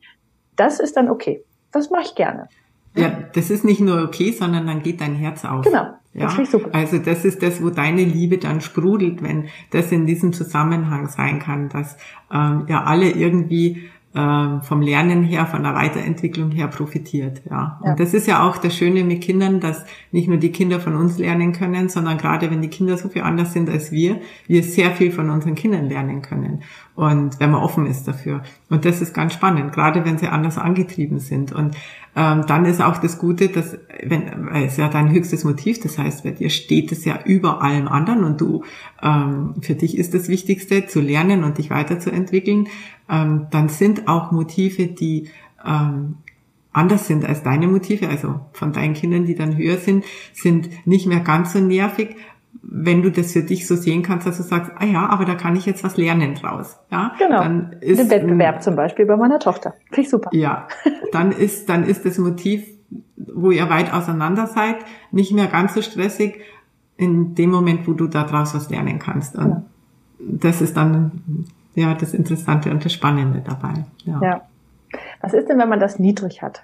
[0.56, 1.44] Das ist dann okay.
[1.72, 2.48] Das mache ich gerne.
[2.96, 5.66] Ja, das ist nicht nur okay, sondern dann geht dein Herz auf.
[5.66, 5.88] Genau.
[6.14, 6.70] Das ja, super.
[6.74, 11.40] Also das ist das, wo deine Liebe dann sprudelt, wenn das in diesem Zusammenhang sein
[11.40, 11.96] kann, dass
[12.32, 17.42] ähm, ja alle irgendwie ähm, vom Lernen her, von der Weiterentwicklung her profitiert.
[17.50, 17.80] Ja.
[17.82, 17.96] Und ja.
[17.96, 21.18] das ist ja auch das Schöne mit Kindern, dass nicht nur die Kinder von uns
[21.18, 24.92] lernen können, sondern gerade wenn die Kinder so viel anders sind als wir, wir sehr
[24.92, 26.64] viel von unseren Kindern lernen können.
[26.96, 28.44] Und wenn man offen ist dafür.
[28.70, 31.54] Und das ist ganz spannend, gerade wenn sie anders angetrieben sind.
[31.54, 31.76] Und
[32.16, 36.24] ähm, dann ist auch das Gute, dass wenn es ja dein höchstes Motiv, das heißt,
[36.24, 38.64] bei dir steht es ja über allem anderen und du
[39.02, 42.68] ähm, für dich ist das Wichtigste zu lernen und dich weiterzuentwickeln
[43.12, 45.30] ähm, dann sind auch Motive, die
[45.66, 46.16] ähm,
[46.72, 51.06] anders sind als deine Motive, also von deinen Kindern, die dann höher sind, sind nicht
[51.06, 52.16] mehr ganz so nervig,
[52.62, 55.36] wenn du das für dich so sehen kannst, dass du sagst, ah ja, aber da
[55.36, 56.80] kann ich jetzt was lernen draus.
[56.92, 57.42] Ja, genau.
[57.42, 59.74] Dann ist, Den Wettbewerb zum Beispiel bei meiner Tochter.
[59.88, 60.30] Finde ich super.
[60.34, 60.68] Ja,
[61.12, 62.66] dann ist, dann ist das Motiv,
[63.18, 64.78] wo ihr weit auseinander seid,
[65.12, 66.42] nicht mehr ganz so stressig
[66.98, 69.36] in dem Moment, wo du daraus was lernen kannst.
[69.36, 69.64] Und ja.
[70.20, 73.86] das ist dann, ja, das Interessante und das Spannende dabei.
[74.06, 74.20] Ja.
[74.22, 74.42] ja.
[75.22, 76.64] Was ist denn, wenn man das niedrig hat?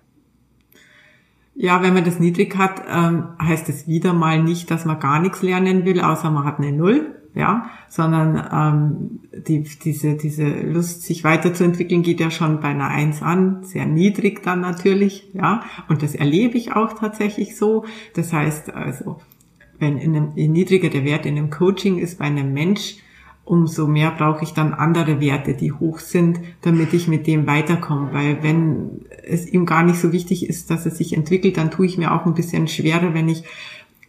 [1.60, 5.20] Ja, wenn man das niedrig hat, ähm, heißt es wieder mal nicht, dass man gar
[5.20, 11.02] nichts lernen will, außer man hat eine Null, ja, sondern ähm, die, diese, diese Lust,
[11.02, 16.04] sich weiterzuentwickeln, geht ja schon bei einer Eins an, sehr niedrig dann natürlich, ja, und
[16.04, 17.86] das erlebe ich auch tatsächlich so.
[18.14, 19.20] Das heißt also,
[19.80, 22.98] wenn in einem, je niedriger der Wert in einem Coaching ist bei einem Mensch,
[23.48, 28.10] umso mehr brauche ich dann andere Werte, die hoch sind, damit ich mit dem weiterkomme.
[28.12, 31.86] Weil wenn es ihm gar nicht so wichtig ist, dass er sich entwickelt, dann tue
[31.86, 33.44] ich mir auch ein bisschen schwerer, wenn ich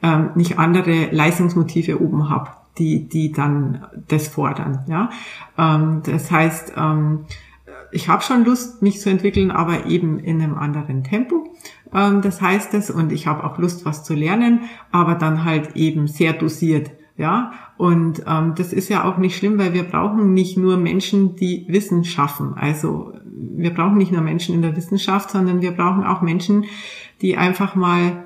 [0.03, 4.85] ähm, nicht andere Leistungsmotive oben habe, die, die dann das fordern.
[4.88, 5.11] Ja?
[5.57, 7.27] Ähm, das heißt, ähm,
[7.92, 11.55] ich habe schon Lust, mich zu entwickeln, aber eben in einem anderen Tempo.
[11.94, 15.77] Ähm, das heißt es, und ich habe auch Lust, was zu lernen, aber dann halt
[15.77, 16.90] eben sehr dosiert.
[17.18, 21.35] Ja, und ähm, das ist ja auch nicht schlimm, weil wir brauchen nicht nur Menschen,
[21.35, 22.54] die Wissen schaffen.
[22.54, 26.66] Also wir brauchen nicht nur Menschen in der Wissenschaft, sondern wir brauchen auch Menschen,
[27.20, 28.24] die einfach mal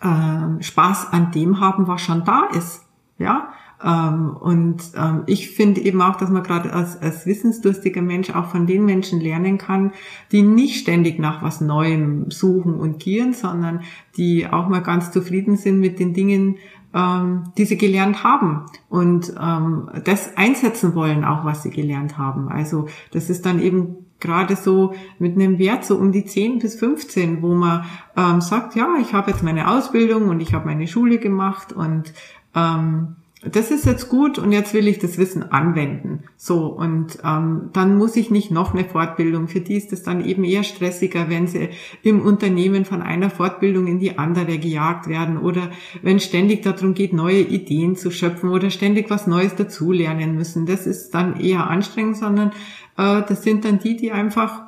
[0.00, 2.82] äh, Spaß an dem haben, was schon da ist.
[3.18, 3.52] Ja,
[3.84, 8.46] ähm, und ähm, ich finde eben auch, dass man gerade als, als wissensdurstiger Mensch auch
[8.46, 9.92] von den Menschen lernen kann,
[10.30, 13.80] die nicht ständig nach was Neuem suchen und gieren, sondern
[14.16, 16.56] die auch mal ganz zufrieden sind mit den Dingen,
[16.94, 22.48] ähm, die sie gelernt haben und ähm, das einsetzen wollen, auch was sie gelernt haben.
[22.48, 26.78] Also das ist dann eben gerade so mit einem Wert so um die 10 bis
[26.78, 27.84] 15, wo man
[28.16, 32.12] ähm, sagt, ja, ich habe jetzt meine Ausbildung und ich habe meine Schule gemacht und
[32.54, 36.22] ähm, das ist jetzt gut und jetzt will ich das Wissen anwenden.
[36.36, 39.48] So, und ähm, dann muss ich nicht noch eine Fortbildung.
[39.48, 41.70] Für die ist es dann eben eher stressiger, wenn sie
[42.04, 45.70] im Unternehmen von einer Fortbildung in die andere gejagt werden oder
[46.02, 50.66] wenn ständig darum geht, neue Ideen zu schöpfen oder ständig was Neues dazulernen müssen.
[50.66, 52.50] Das ist dann eher anstrengend, sondern
[52.96, 54.62] äh, das sind dann die, die einfach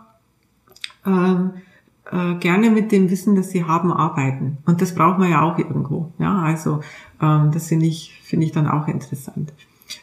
[1.06, 1.52] ähm,
[2.10, 4.58] äh, gerne mit dem Wissen, das sie haben, arbeiten.
[4.66, 6.12] Und das braucht man ja auch irgendwo.
[6.18, 6.80] Ja, also
[7.52, 9.52] das finde ich, finde ich dann auch interessant.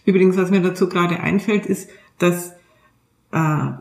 [0.06, 2.54] Übrigens, was mir dazu gerade einfällt, ist, dass
[3.32, 3.72] äh,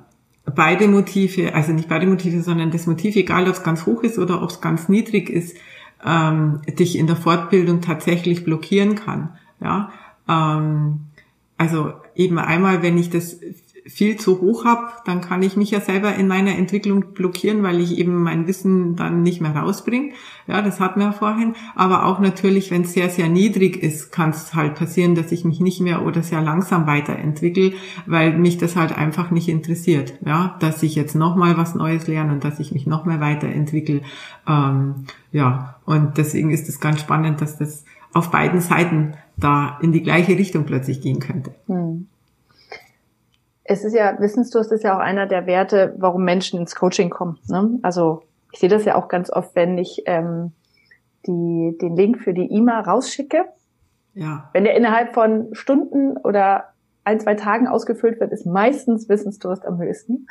[0.54, 4.18] beide Motive, also nicht beide Motive, sondern das Motiv, egal ob es ganz hoch ist
[4.18, 5.56] oder ob es ganz niedrig ist,
[6.04, 9.30] ähm, dich in der Fortbildung tatsächlich blockieren kann.
[9.60, 9.92] Ja,
[10.28, 11.00] ähm,
[11.58, 13.38] also eben einmal, wenn ich das
[13.86, 17.80] viel zu hoch habe, dann kann ich mich ja selber in meiner Entwicklung blockieren, weil
[17.80, 20.12] ich eben mein Wissen dann nicht mehr rausbringe.
[20.46, 21.54] Ja, das hatten wir vorhin.
[21.74, 25.44] Aber auch natürlich, wenn es sehr, sehr niedrig ist, kann es halt passieren, dass ich
[25.44, 27.72] mich nicht mehr oder sehr langsam weiterentwickle,
[28.06, 30.14] weil mich das halt einfach nicht interessiert.
[30.24, 34.02] Ja, dass ich jetzt nochmal was Neues lerne und dass ich mich noch mehr weiterentwickle.
[34.46, 39.92] Ähm, ja, und deswegen ist es ganz spannend, dass das auf beiden Seiten da in
[39.92, 41.54] die gleiche Richtung plötzlich gehen könnte.
[41.66, 42.06] Hm
[43.70, 47.38] es ist ja, Wissensdurst ist ja auch einer der Werte, warum Menschen ins Coaching kommen.
[47.46, 47.78] Ne?
[47.82, 50.50] Also ich sehe das ja auch ganz oft, wenn ich ähm,
[51.24, 53.44] die, den Link für die IMA rausschicke.
[54.14, 54.50] Ja.
[54.52, 56.64] Wenn der innerhalb von Stunden oder
[57.04, 60.26] ein, zwei Tagen ausgefüllt wird, ist meistens Wissensdurst am höchsten.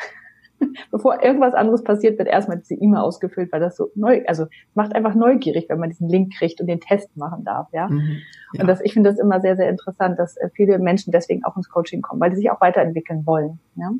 [0.91, 4.95] bevor irgendwas anderes passiert, wird erstmal diese E-Mail ausgefüllt, weil das so neu, also macht
[4.95, 7.88] einfach neugierig, wenn man diesen Link kriegt und den Test machen darf, ja.
[7.88, 8.17] Mhm,
[8.54, 8.62] ja.
[8.62, 11.56] Und das, ich finde das immer sehr, sehr interessant, dass äh, viele Menschen deswegen auch
[11.58, 13.91] ins Coaching kommen, weil sie sich auch weiterentwickeln wollen, ja.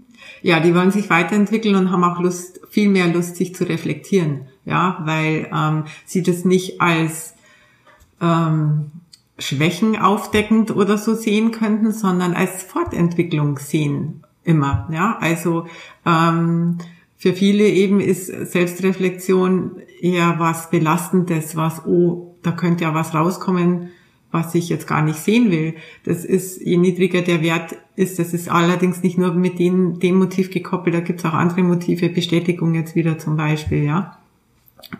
[0.42, 4.48] Ja, die wollen sich weiterentwickeln und haben auch Lust, viel mehr Lust, sich zu reflektieren,
[4.66, 7.36] ja, weil ähm, sie das nicht als
[8.22, 8.92] ähm,
[9.38, 14.90] Schwächen aufdeckend oder so sehen könnten, sondern als Fortentwicklung sehen immer.
[14.92, 15.68] Ja, also
[16.06, 16.80] ähm,
[17.16, 23.90] für viele eben ist Selbstreflexion eher was Belastendes, was, oh, da könnte ja was rauskommen,
[24.32, 25.76] was ich jetzt gar nicht sehen will.
[26.04, 30.16] Das ist, je niedriger der Wert ist, das ist allerdings nicht nur mit dem, dem
[30.16, 34.18] Motiv gekoppelt, da gibt es auch andere Motive, Bestätigung jetzt wieder zum Beispiel, ja.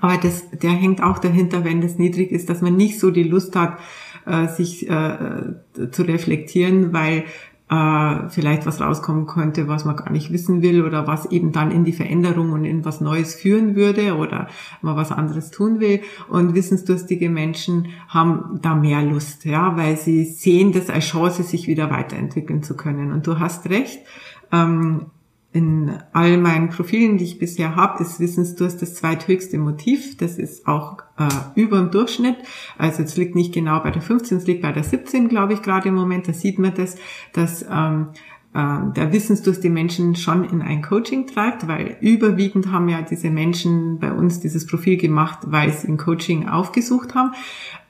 [0.02, 3.24] Aber das, der hängt auch dahinter, wenn das niedrig ist, dass man nicht so die
[3.24, 3.80] Lust hat,
[4.26, 5.42] äh, sich äh,
[5.92, 7.24] zu reflektieren, weil
[7.70, 11.72] äh, vielleicht was rauskommen könnte, was man gar nicht wissen will oder was eben dann
[11.72, 14.48] in die Veränderung und in was Neues führen würde oder
[14.82, 16.02] man was anderes tun will.
[16.28, 21.68] Und wissensdurstige Menschen haben da mehr Lust, ja, weil sie sehen das als Chance, sich
[21.68, 23.12] wieder weiterentwickeln zu können.
[23.12, 24.00] Und du hast recht.
[24.52, 25.08] Ähm,
[25.52, 30.16] in all meinen Profilen, die ich bisher habe, ist Wissensdurst das zweithöchste Motiv.
[30.18, 32.38] Das ist auch äh, über dem Durchschnitt.
[32.78, 35.64] Also es liegt nicht genau bei der 15, es liegt bei der 17, glaube ich,
[35.64, 36.28] gerade im Moment.
[36.28, 36.98] Da sieht man das,
[37.34, 38.10] dass ähm,
[38.54, 43.32] äh, der Wissensdurst die Menschen schon in ein Coaching treibt, weil überwiegend haben ja diese
[43.32, 47.32] Menschen bei uns dieses Profil gemacht, weil sie ein Coaching aufgesucht haben.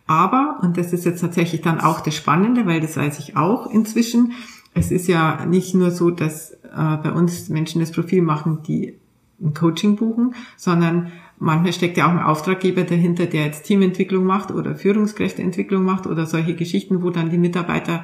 [0.07, 3.69] Aber, und das ist jetzt tatsächlich dann auch das Spannende, weil das weiß ich auch
[3.69, 4.31] inzwischen,
[4.73, 8.95] es ist ja nicht nur so, dass äh, bei uns Menschen das Profil machen, die
[9.41, 14.51] ein Coaching buchen, sondern manchmal steckt ja auch ein Auftraggeber dahinter, der jetzt Teamentwicklung macht
[14.51, 18.03] oder Führungskräfteentwicklung macht oder solche Geschichten, wo dann die Mitarbeiter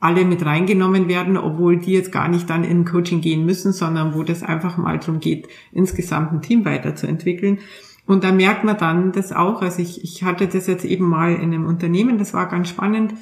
[0.00, 4.14] alle mit reingenommen werden, obwohl die jetzt gar nicht dann in Coaching gehen müssen, sondern
[4.14, 7.60] wo das einfach mal darum geht, insgesamt ein Team weiterzuentwickeln.
[8.04, 9.62] Und da merkt man dann das auch.
[9.62, 13.14] Also ich, ich hatte das jetzt eben mal in einem Unternehmen, das war ganz spannend.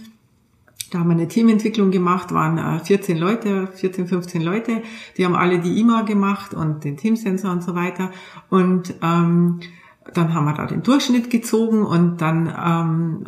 [0.90, 4.83] Da haben wir eine Teamentwicklung gemacht, waren 14 äh, Leute, 14, 15 Leute,
[5.16, 8.11] die haben alle die IMA gemacht und den Teamsensor und so weiter.
[8.48, 9.61] Und ähm,
[10.14, 13.26] dann haben wir da den Durchschnitt gezogen und dann ähm,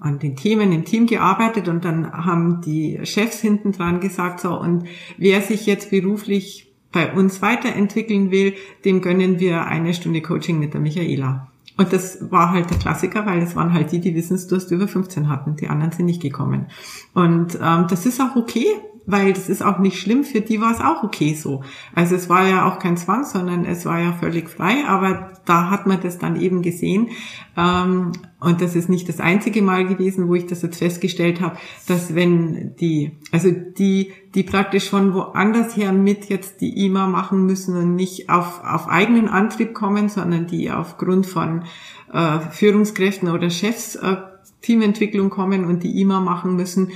[0.00, 4.58] an den Themen im Team gearbeitet und dann haben die Chefs hinten dran gesagt, so,
[4.58, 4.84] und
[5.16, 10.74] wer sich jetzt beruflich bei uns weiterentwickeln will, dem gönnen wir eine Stunde Coaching mit
[10.74, 11.49] der Michaela.
[11.80, 15.30] Und das war halt der Klassiker, weil es waren halt die, die Wissensdurst über 15
[15.30, 15.56] hatten.
[15.56, 16.66] Die anderen sind nicht gekommen.
[17.14, 18.66] Und ähm, das ist auch okay,
[19.06, 20.24] weil das ist auch nicht schlimm.
[20.24, 21.62] Für die war es auch okay so.
[21.94, 24.84] Also es war ja auch kein Zwang, sondern es war ja völlig frei.
[24.86, 27.08] Aber da hat man das dann eben gesehen.
[27.56, 31.56] Ähm, und das ist nicht das einzige Mal gewesen, wo ich das jetzt festgestellt habe,
[31.86, 37.46] dass wenn die, also die, die praktisch von woanders her mit jetzt die IMA machen
[37.46, 41.64] müssen und nicht auf, auf eigenen Antrieb kommen, sondern die aufgrund von
[42.12, 44.16] äh, Führungskräften oder Chefs äh,
[44.62, 46.90] Teamentwicklung kommen und die IMA machen müssen,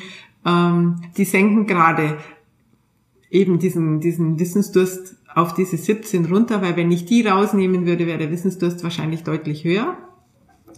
[0.45, 2.19] ähm, die senken gerade
[3.31, 8.19] eben diesen, diesen Wissensdurst auf diese 17 runter, weil wenn ich die rausnehmen würde, wäre
[8.19, 9.97] der Wissensdurst wahrscheinlich deutlich höher.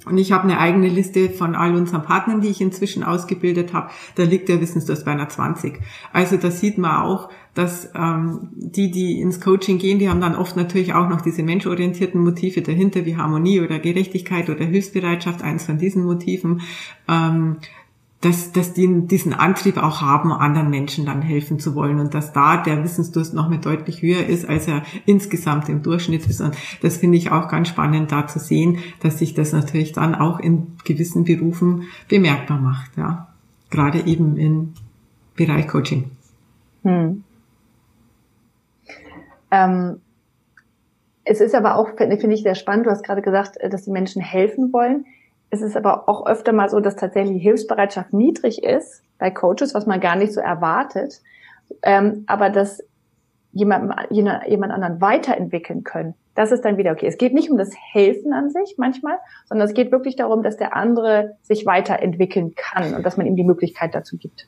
[0.06, 3.90] Und ich habe eine eigene Liste von all unseren Partnern, die ich inzwischen ausgebildet habe.
[4.14, 5.80] Da liegt der Wissensdurst bei einer 20.
[6.12, 10.36] Also da sieht man auch, dass ähm, die, die ins Coaching gehen, die haben dann
[10.36, 15.64] oft natürlich auch noch diese menschorientierten Motive dahinter, wie Harmonie oder Gerechtigkeit oder Hilfsbereitschaft, eins
[15.64, 16.60] von diesen Motiven.
[17.08, 17.56] Ähm,
[18.26, 22.32] dass, dass die diesen Antrieb auch haben, anderen Menschen dann helfen zu wollen und dass
[22.32, 26.40] da der Wissensdurst noch mal deutlich höher ist, als er insgesamt im Durchschnitt ist.
[26.40, 30.16] Und das finde ich auch ganz spannend, da zu sehen, dass sich das natürlich dann
[30.16, 33.28] auch in gewissen Berufen bemerkbar macht, ja.
[33.70, 34.74] Gerade eben im
[35.36, 36.10] Bereich Coaching.
[36.82, 37.22] Hm.
[39.50, 40.00] Ähm,
[41.24, 42.86] es ist aber auch, finde ich, sehr spannend.
[42.86, 45.04] Du hast gerade gesagt, dass die Menschen helfen wollen
[45.50, 49.86] es ist aber auch öfter mal so, dass tatsächlich Hilfsbereitschaft niedrig ist bei Coaches, was
[49.86, 51.20] man gar nicht so erwartet,
[51.82, 52.82] ähm, aber dass
[53.52, 56.14] jemand, jemand anderen weiterentwickeln können.
[56.34, 57.06] Das ist dann wieder okay.
[57.06, 60.58] Es geht nicht um das Helfen an sich manchmal, sondern es geht wirklich darum, dass
[60.58, 64.46] der andere sich weiterentwickeln kann und dass man ihm die Möglichkeit dazu gibt.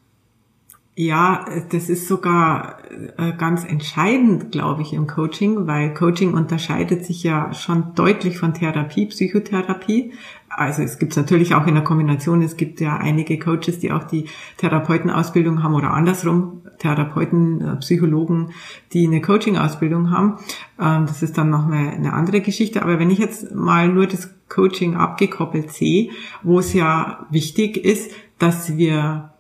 [1.01, 7.23] Ja, das ist sogar äh, ganz entscheidend, glaube ich, im Coaching, weil Coaching unterscheidet sich
[7.23, 10.13] ja schon deutlich von Therapie, Psychotherapie.
[10.59, 12.43] Also es gibt es natürlich auch in der Kombination.
[12.43, 18.51] Es gibt ja einige Coaches, die auch die Therapeutenausbildung haben oder andersrum Therapeuten, äh, Psychologen,
[18.93, 20.39] die eine Coaching-Ausbildung haben.
[20.81, 22.83] Ähm, das ist dann nochmal eine andere Geschichte.
[22.83, 26.11] Aber wenn ich jetzt mal nur das Coaching abgekoppelt sehe,
[26.43, 29.31] wo es ja wichtig ist, dass wir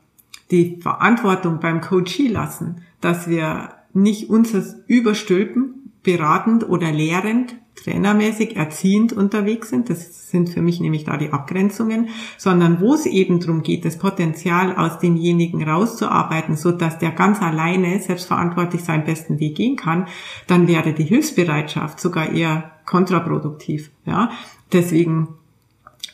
[0.50, 5.77] die Verantwortung beim Coachie lassen, dass wir nicht unseres überstülpen,
[6.08, 9.90] beratend oder lehrend, trainermäßig, erziehend unterwegs sind.
[9.90, 13.98] Das sind für mich nämlich da die Abgrenzungen, sondern wo es eben darum geht, das
[13.98, 20.06] Potenzial aus demjenigen rauszuarbeiten, so dass der ganz alleine selbstverantwortlich seinen besten Weg gehen kann,
[20.46, 23.90] dann wäre die Hilfsbereitschaft sogar eher kontraproduktiv.
[24.06, 24.30] Ja,
[24.72, 25.28] deswegen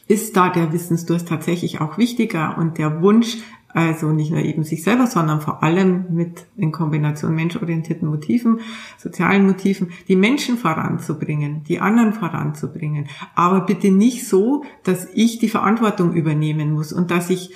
[0.08, 3.36] ist da der Wissensdurst tatsächlich auch wichtiger und der Wunsch,
[3.74, 8.60] also nicht nur eben sich selber, sondern vor allem mit in Kombination menschorientierten Motiven,
[8.96, 13.08] sozialen Motiven, die Menschen voranzubringen, die anderen voranzubringen.
[13.34, 17.50] Aber bitte nicht so, dass ich die Verantwortung übernehmen muss und dass ich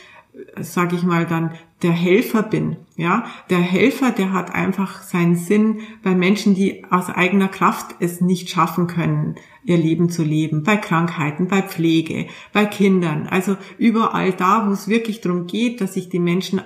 [0.61, 2.77] sage ich mal dann, der Helfer bin.
[2.97, 8.21] Ja, der Helfer, der hat einfach seinen Sinn bei Menschen, die aus eigener Kraft es
[8.21, 14.33] nicht schaffen können, ihr Leben zu leben, bei Krankheiten, bei Pflege, bei Kindern, also überall
[14.33, 16.61] da, wo es wirklich darum geht, dass ich die Menschen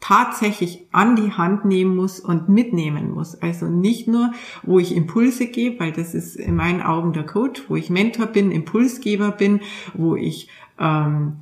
[0.00, 3.40] tatsächlich an die Hand nehmen muss und mitnehmen muss.
[3.40, 7.62] Also nicht nur, wo ich Impulse gebe, weil das ist in meinen Augen der Coach,
[7.68, 9.60] wo ich Mentor bin, Impulsgeber bin,
[9.94, 11.36] wo ich ähm,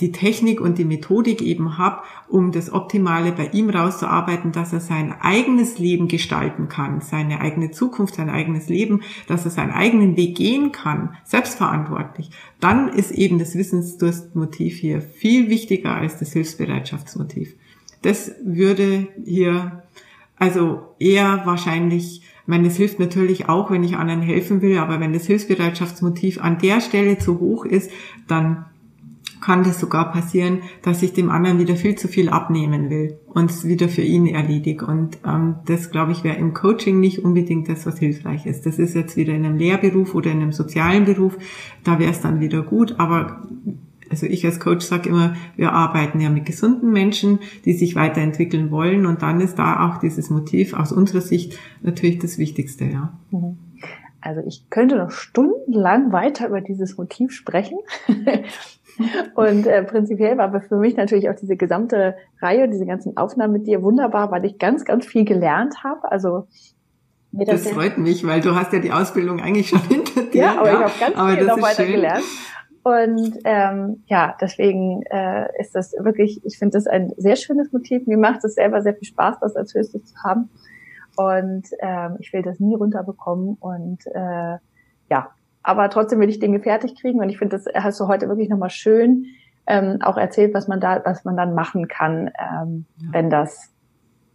[0.00, 4.80] die Technik und die Methodik eben habe, um das Optimale bei ihm rauszuarbeiten, dass er
[4.80, 10.16] sein eigenes Leben gestalten kann, seine eigene Zukunft, sein eigenes Leben, dass er seinen eigenen
[10.16, 17.54] Weg gehen kann, selbstverantwortlich, dann ist eben das Wissensdurstmotiv hier viel wichtiger als das Hilfsbereitschaftsmotiv.
[18.02, 19.82] Das würde hier
[20.38, 25.00] also eher wahrscheinlich ich meine, es hilft natürlich auch, wenn ich anderen helfen will, aber
[25.00, 27.90] wenn das Hilfsbereitschaftsmotiv an der Stelle zu hoch ist,
[28.28, 28.66] dann
[29.40, 33.50] kann das sogar passieren, dass ich dem anderen wieder viel zu viel abnehmen will und
[33.50, 34.86] es wieder für ihn erledige.
[34.86, 38.66] Und ähm, das, glaube ich, wäre im Coaching nicht unbedingt das, was hilfreich ist.
[38.66, 41.36] Das ist jetzt wieder in einem Lehrberuf oder in einem sozialen Beruf,
[41.84, 42.98] da wäre es dann wieder gut.
[42.98, 43.42] Aber
[44.10, 48.70] also ich als Coach sage immer, wir arbeiten ja mit gesunden Menschen, die sich weiterentwickeln
[48.70, 53.12] wollen und dann ist da auch dieses Motiv aus unserer Sicht natürlich das Wichtigste, ja.
[53.30, 53.58] Mhm.
[54.20, 57.78] Also ich könnte noch stundenlang weiter über dieses Motiv sprechen.
[59.34, 63.52] und äh, prinzipiell war aber für mich natürlich auch diese gesamte Reihe, diese ganzen Aufnahmen
[63.52, 66.10] mit dir wunderbar, weil ich ganz, ganz viel gelernt habe.
[66.10, 66.46] Also
[67.32, 70.40] das, das freut mich, weil du hast ja die Ausbildung eigentlich schon hinter dir.
[70.40, 70.74] Ja, aber ja.
[70.74, 71.92] ich habe ganz aber viel noch weiter schön.
[71.92, 72.24] gelernt.
[72.82, 78.06] Und ähm, ja, deswegen äh, ist das wirklich, ich finde das ein sehr schönes Motiv.
[78.06, 80.50] Mir macht es selber sehr viel Spaß, das als höchstes zu haben.
[81.16, 83.56] Und ähm, ich will das nie runterbekommen.
[83.58, 84.58] Und äh,
[85.10, 85.30] ja,
[85.66, 87.20] aber trotzdem will ich Dinge fertig kriegen.
[87.20, 89.26] Und ich finde, das hast du heute wirklich nochmal schön
[89.66, 93.08] ähm, auch erzählt, was man da, was man dann machen kann, ähm, ja.
[93.10, 93.72] wenn das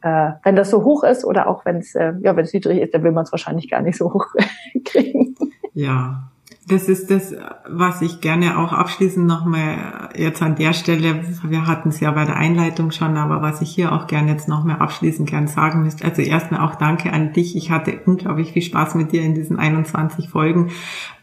[0.02, 2.82] äh, wenn das so hoch ist oder auch wenn es äh, ja wenn es niedrig
[2.82, 4.28] ist, dann will man es wahrscheinlich gar nicht so hoch
[4.86, 5.36] kriegen.
[5.74, 6.31] Ja,
[6.72, 7.36] das ist das,
[7.70, 12.26] was ich gerne auch abschließend nochmal jetzt an der Stelle, wir hatten es ja bei
[12.26, 16.06] der Einleitung schon, aber was ich hier auch gerne jetzt nochmal abschließend gern sagen müsste.
[16.06, 17.56] Also erstmal auch danke an dich.
[17.56, 20.72] Ich hatte unglaublich viel Spaß mit dir in diesen 21 Folgen.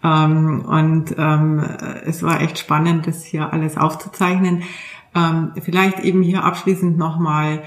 [0.05, 1.65] Ähm, und ähm,
[2.05, 4.63] es war echt spannend, das hier alles aufzuzeichnen.
[5.15, 7.63] Ähm, vielleicht eben hier abschließend nochmal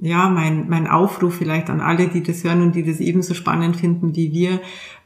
[0.00, 3.76] ja, mein, mein Aufruf vielleicht an alle, die das hören und die das ebenso spannend
[3.76, 4.60] finden wie wir.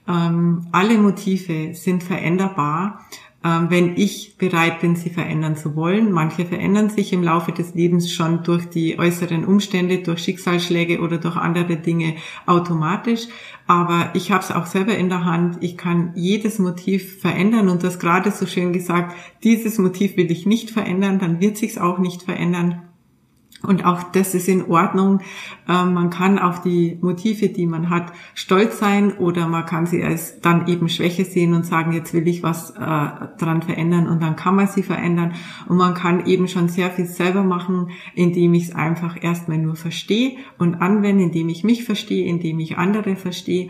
[0.08, 3.06] Ähm, alle Motive sind veränderbar,
[3.44, 6.12] ähm, wenn ich bereit bin, sie verändern zu wollen.
[6.12, 11.18] Manche verändern sich im Laufe des Lebens schon durch die äußeren Umstände, durch Schicksalsschläge oder
[11.18, 12.14] durch andere Dinge
[12.46, 13.26] automatisch.
[13.66, 15.58] Aber ich habe es auch selber in der Hand.
[15.60, 20.46] Ich kann jedes Motiv verändern und das gerade so schön gesagt, dieses Motiv will ich
[20.46, 22.82] nicht verändern, dann wird sich's auch nicht verändern.
[23.62, 25.20] Und auch das ist in Ordnung.
[25.68, 30.02] Ähm, man kann auf die Motive, die man hat, stolz sein oder man kann sie
[30.02, 34.20] als dann eben Schwäche sehen und sagen, jetzt will ich was äh, dran verändern und
[34.22, 35.34] dann kann man sie verändern.
[35.68, 39.76] Und man kann eben schon sehr viel selber machen, indem ich es einfach erstmal nur
[39.76, 43.68] verstehe und anwende, indem ich mich verstehe, indem ich andere verstehe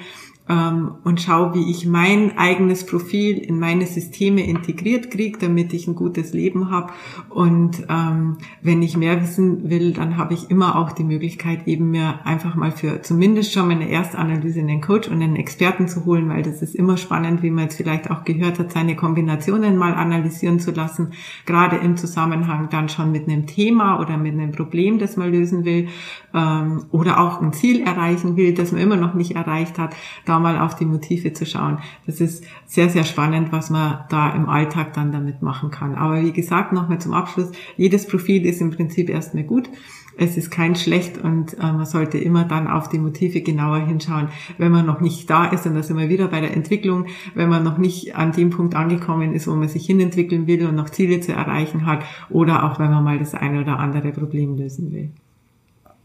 [0.48, 5.86] ähm, und schaue, wie ich mein eigenes Profil in meine Systeme integriert kriege, damit ich
[5.86, 6.92] ein gutes Leben habe.
[7.28, 11.90] Und ähm, wenn ich mehr wissen will, dann habe ich immer auch die Möglichkeit, eben
[11.90, 16.28] mir einfach mal für zumindest schon meine Erstanalyse einen Coach und einen Experten zu holen,
[16.28, 19.94] weil das ist immer spannend, wie man jetzt vielleicht auch gehört hat, seine Kombinationen mal
[19.94, 21.12] analysieren zu lassen,
[21.46, 25.64] gerade im Zusammenhang dann schon mit einem Thema oder mit einem Problem, das man lösen
[25.64, 25.88] will
[26.34, 29.94] ähm, oder auch ein Ziel erreichen will, das man immer noch nicht erreicht hat.
[30.32, 31.80] Da mal auf die Motive zu schauen.
[32.06, 35.94] Das ist sehr, sehr spannend, was man da im Alltag dann damit machen kann.
[35.94, 39.68] Aber wie gesagt, nochmal zum Abschluss, jedes Profil ist im Prinzip erstmal gut.
[40.16, 44.28] Es ist kein schlecht und äh, man sollte immer dann auf die Motive genauer hinschauen,
[44.56, 45.66] wenn man noch nicht da ist.
[45.66, 48.74] Und da sind wir wieder bei der Entwicklung, wenn man noch nicht an dem Punkt
[48.74, 52.78] angekommen ist, wo man sich hinentwickeln will und noch Ziele zu erreichen hat oder auch
[52.78, 55.12] wenn man mal das eine oder andere Problem lösen will.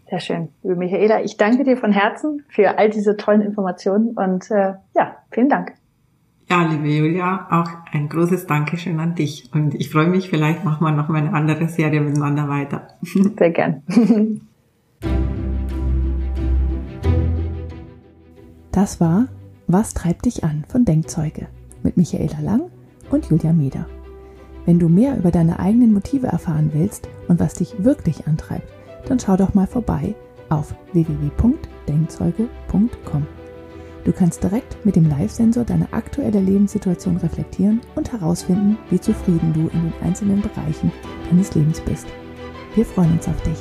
[0.10, 0.50] Sehr schön.
[0.64, 5.18] Liebe Michaela, ich danke dir von Herzen für all diese tollen Informationen und äh, ja,
[5.32, 5.74] vielen Dank.
[6.50, 9.50] Ja, liebe Julia, auch ein großes Dankeschön an dich.
[9.54, 12.88] Und ich freue mich, vielleicht machen wir noch mal eine andere Serie miteinander weiter.
[13.02, 13.84] Sehr gern.
[18.72, 19.28] Das war
[19.70, 21.48] Was treibt dich an von Denkzeuge
[21.84, 22.72] mit Michaela Lang
[23.12, 23.86] und Julia Meder.
[24.66, 28.77] Wenn du mehr über deine eigenen Motive erfahren willst und was dich wirklich antreibt,
[29.10, 30.16] dann schau doch mal vorbei
[30.50, 33.28] auf www.denkzeuge.com.
[34.04, 39.68] Du kannst direkt mit dem Live-Sensor deine aktuelle Lebenssituation reflektieren und herausfinden, wie zufrieden du
[39.68, 40.92] in den einzelnen Bereichen
[41.30, 42.08] deines Lebens bist.
[42.76, 43.58] Wir freuen uns auf dich.